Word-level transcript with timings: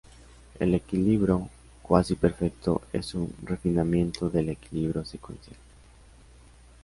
El 0.59 0.73
equilibrio 0.73 1.47
cuasi 1.83 2.15
perfecto 2.15 2.81
es 2.91 3.13
un 3.13 3.31
refinamiento 3.43 4.31
del 4.31 4.49
equilibrio 4.49 5.05
secuencial. 5.05 5.57